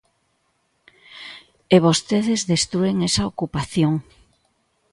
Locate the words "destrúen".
2.51-2.97